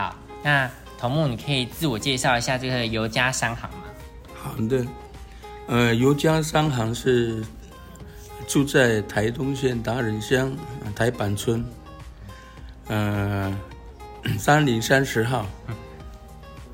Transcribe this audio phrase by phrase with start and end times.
[0.00, 3.76] 好，那头目，你可以自我介绍一下这个尤家商行吗？
[4.34, 4.86] 好的，
[5.66, 7.44] 呃，尤家商行是
[8.48, 10.50] 住在台东县达人乡
[10.96, 11.62] 台板村，
[12.86, 13.54] 呃，
[14.38, 15.44] 三零三十号。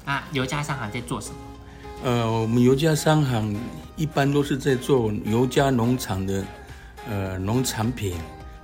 [0.05, 1.37] 啊尤家商行在做什么？
[2.05, 3.59] 呃，我们尤家商行
[3.97, 6.45] 一般都是在做尤家农场的
[7.09, 8.15] 呃农产品，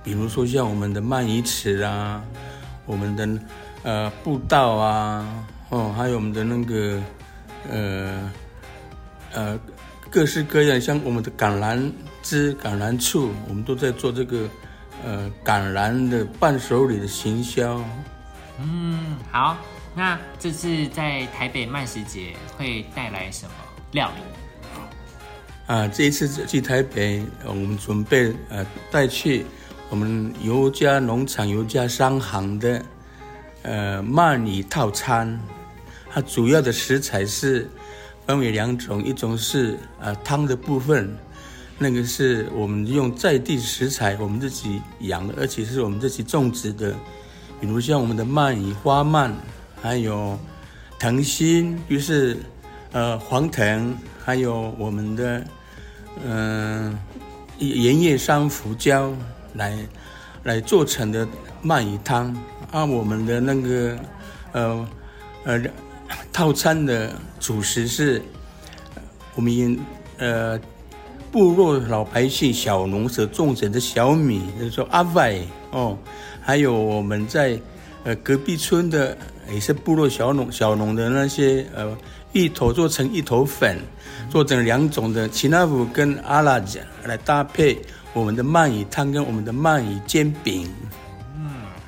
[0.05, 2.23] 比如说像我们的鳗鱼池啊，
[2.85, 3.27] 我们的
[3.83, 7.01] 呃步道啊，哦，还有我们的那个
[7.69, 8.31] 呃
[9.33, 9.59] 呃
[10.09, 11.91] 各式各样，像我们的橄榄
[12.21, 14.49] 枝、橄榄醋，我们都在做这个
[15.03, 17.79] 呃橄榄的伴手礼的行销。
[18.59, 19.55] 嗯，好。
[19.95, 23.51] 那这次在台北慢食节会带来什么
[23.91, 24.23] 料理？
[25.67, 29.45] 啊，这一次去台北，我们准备呃带去
[29.91, 32.83] 我们尤家农场尤家商行的
[33.63, 35.39] 呃鳗鱼套餐。
[36.11, 37.67] 它主要的食材是
[38.27, 41.17] 分为两种，一种是呃汤的部分，
[41.79, 46.93] 那个是我们用在地食材，我们自己养的，而且是我们自己种植的，
[47.59, 49.31] 比如像我们的鳗鱼花鳗。
[49.81, 50.39] 还有
[50.97, 52.37] 藤心，就是
[52.93, 55.45] 呃黄藤，还有我们的
[56.25, 56.97] 嗯
[57.59, 59.13] 盐叶山胡椒
[59.55, 59.77] 来
[60.43, 61.27] 来做成的
[61.61, 62.33] 鳗鱼汤。
[62.73, 63.97] 按我们的那个
[64.51, 64.87] 呃
[65.45, 65.63] 呃
[66.33, 68.21] 套餐的主食是，
[69.35, 69.79] 我们
[70.17, 70.59] 呃
[71.31, 75.39] 部落老百姓小农所种植的小米，就是说阿外
[75.71, 75.97] 哦，
[76.41, 77.57] 还有我们在
[78.03, 79.17] 呃隔壁村的。
[79.51, 81.93] 也是部落小农小农的那些呃
[82.31, 83.77] 芋头做成芋头粉，
[84.29, 87.77] 做成两种的奇纳夫跟阿拉酱来搭配
[88.13, 90.69] 我们的鳗鱼汤跟我们的鳗鱼煎饼。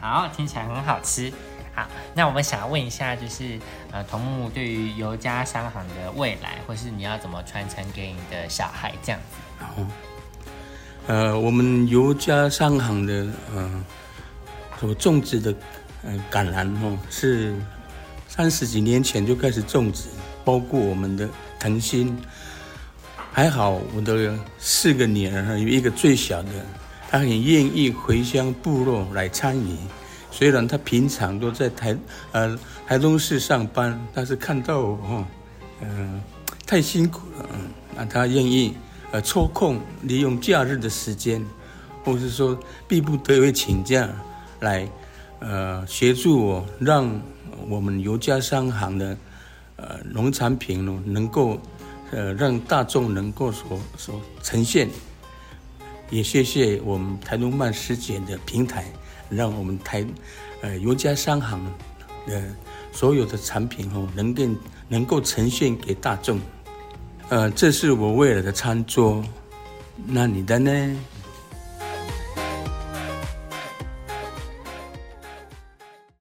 [0.06, 1.34] 好，听起来很好吃。
[1.73, 3.59] 好，那我们想要问一下，就是
[3.92, 9.66] 呃，桐木对于尤家商行的未来，或是你要怎么传承给你的小孩这样子？
[9.66, 9.76] 好，
[11.08, 13.83] 呃，我们尤家商行的呃
[14.80, 15.54] 所种植的。
[16.08, 17.55] 嗯，橄榄哦，是
[18.27, 20.04] 三十几年前就开始种植，
[20.43, 21.27] 包括我们的
[21.58, 22.16] 藤心。
[23.32, 26.49] 还好我的四个女儿有一个最小的，
[27.10, 29.77] 他很愿意回乡部落来参与。
[30.32, 31.98] 虽然他平常都在台
[32.33, 35.26] 呃台东市上班，但是看到我，
[35.82, 36.21] 嗯，
[36.66, 38.76] 太辛苦了，嗯，那他愿意
[39.11, 41.42] 呃抽空利用假日的时间，
[42.04, 44.10] 或是说逼不得已请假
[44.60, 44.87] 来。
[45.39, 47.22] 呃，协助我让
[47.67, 49.17] 我们尤家商行的
[49.76, 51.60] 呃农产品呢，能够
[52.11, 54.89] 呃让大众能够所所呈现。
[56.10, 58.86] 也谢谢我们台东曼食检的平台，
[59.30, 60.05] 让我们台
[60.61, 61.60] 呃尤家商行
[62.27, 62.43] 的
[62.92, 64.43] 所有的产品哦，能够
[64.88, 66.39] 能够呈现给大众。
[67.30, 69.23] 呃，这是我未来的餐桌，
[70.05, 70.71] 那你的呢？